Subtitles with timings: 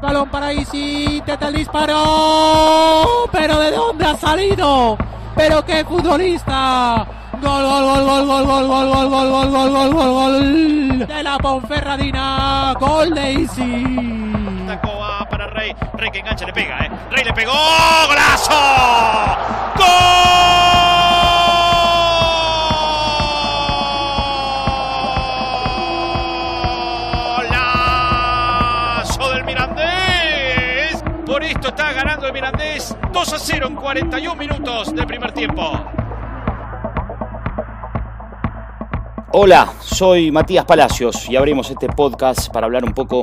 [0.00, 3.28] Balón para Isi, intenta el disparo.
[3.30, 4.96] Pero ¿de dónde ha salido?
[5.36, 7.06] Pero qué futbolista.
[7.32, 11.06] Gol, gol, gol, gol, gol, gol, gol, gol, gol, gol, gol, gol, gol, gol.
[11.06, 12.74] De la Ponferradina.
[12.80, 14.64] Gol de Isi.
[14.66, 14.90] Tacó
[15.28, 15.74] para Rey.
[15.94, 16.90] Rey que engancha, le pega, ¿eh?
[17.10, 17.52] Rey le pegó.
[18.08, 18.52] ¡Golazo!
[19.76, 20.39] ¡Golazo
[31.30, 35.62] Por esto está ganando el Mirandés 2 a 0 en 41 minutos del primer tiempo.
[39.30, 43.22] Hola, soy Matías Palacios y abrimos este podcast para hablar un poco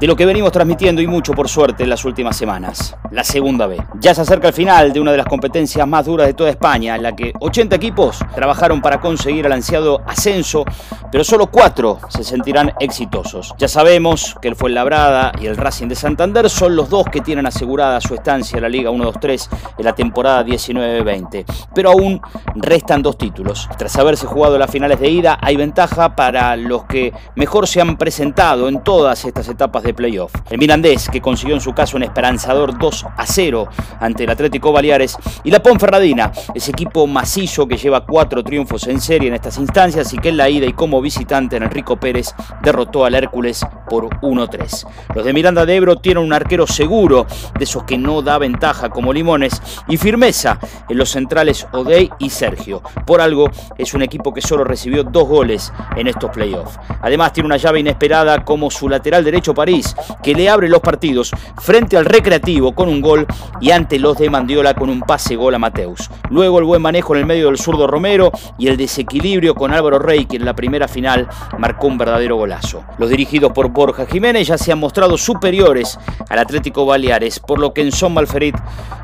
[0.00, 3.66] de lo que venimos transmitiendo y mucho por suerte en las últimas semanas, la segunda
[3.66, 3.76] B.
[4.00, 6.96] Ya se acerca el final de una de las competencias más duras de toda España,
[6.96, 10.64] en la que 80 equipos trabajaron para conseguir el ansiado ascenso,
[11.12, 13.54] pero solo 4 se sentirán exitosos.
[13.58, 17.44] Ya sabemos que el Fuenlabrada y el Racing de Santander son los dos que tienen
[17.44, 21.44] asegurada su estancia en la Liga 1-2-3 en la temporada 19-20,
[21.74, 22.22] pero aún
[22.54, 23.68] restan dos títulos.
[23.76, 27.98] Tras haberse jugado las finales de ida, hay ventaja para los que mejor se han
[27.98, 30.32] presentado en todas estas etapas de playoff.
[30.50, 33.68] El Mirandés, que consiguió en su caso un esperanzador 2 a 0
[34.00, 39.00] ante el Atlético Baleares, y la Ponferradina, ese equipo macizo que lleva cuatro triunfos en
[39.00, 42.34] serie en estas instancias y que en la ida y como visitante en Enrico Pérez
[42.62, 44.86] derrotó al Hércules por 1-3.
[45.14, 47.26] Los de Miranda de Ebro tienen un arquero seguro,
[47.58, 52.30] de esos que no da ventaja como Limones, y firmeza en los centrales Odey y
[52.30, 52.82] Sergio.
[53.06, 56.78] Por algo, es un equipo que solo recibió dos goles en estos playoffs.
[57.02, 59.79] Además, tiene una llave inesperada como su lateral derecho París
[60.22, 63.26] que le abre los partidos frente al Recreativo con un gol
[63.60, 66.10] y ante los de Mandiola con un pase gol a Mateus.
[66.30, 69.98] Luego el buen manejo en el medio del zurdo Romero y el desequilibrio con Álvaro
[69.98, 71.28] Rey, que en la primera final
[71.58, 72.84] marcó un verdadero golazo.
[72.98, 77.72] Los dirigidos por Borja Jiménez ya se han mostrado superiores al Atlético Baleares, por lo
[77.72, 78.56] que en Son Malferit,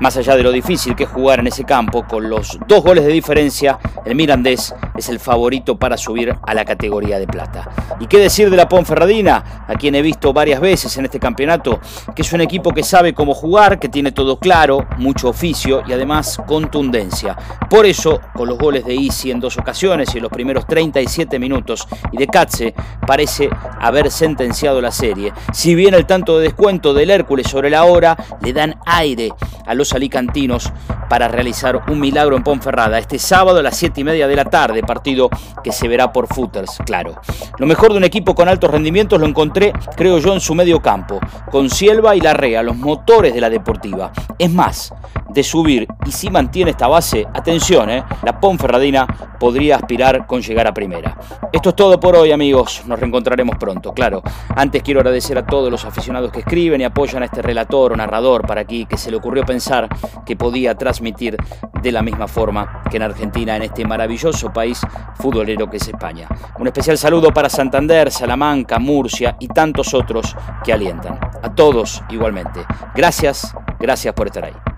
[0.00, 3.04] más allá de lo difícil que es jugar en ese campo, con los dos goles
[3.04, 7.68] de diferencia, el Mirandés es el favorito para subir a la categoría de plata.
[8.00, 9.64] ¿Y qué decir de la Ponferradina?
[9.66, 11.80] A quien he visto varias veces en este campeonato,
[12.14, 15.92] que es un equipo que sabe cómo jugar, que tiene todo claro, mucho oficio y
[15.92, 17.36] además contundencia.
[17.70, 21.38] Por eso, con los goles de Isi en dos ocasiones y en los primeros 37
[21.38, 22.74] minutos y de Katze,
[23.06, 25.32] parece haber sentenciado la serie.
[25.52, 29.30] Si bien el tanto de descuento del Hércules sobre la hora le dan aire
[29.68, 30.72] a los alicantinos
[31.08, 34.46] para realizar un milagro en Ponferrada este sábado a las 7 y media de la
[34.46, 35.28] tarde, partido
[35.62, 37.20] que se verá por footers, claro.
[37.58, 40.80] Lo mejor de un equipo con altos rendimientos lo encontré, creo yo, en su medio
[40.80, 41.20] campo,
[41.50, 44.10] con Sielva y Larrea, los motores de la deportiva.
[44.38, 44.92] Es más,
[45.28, 49.06] de subir y si mantiene esta base, atención, eh, la Ponferradina
[49.38, 51.18] podría aspirar con llegar a primera.
[51.52, 54.22] Esto es todo por hoy amigos, nos reencontraremos pronto, claro.
[54.56, 57.96] Antes quiero agradecer a todos los aficionados que escriben y apoyan a este relator o
[57.96, 59.88] narrador para aquí que se le ocurrió pensar
[60.24, 61.36] que podía transmitir
[61.82, 64.80] de la misma forma que en Argentina, en este maravilloso país
[65.14, 66.28] futbolero que es España.
[66.58, 71.18] Un especial saludo para Santander, Salamanca, Murcia y tantos otros que alientan.
[71.42, 72.60] A todos igualmente.
[72.94, 74.77] Gracias, gracias por estar ahí.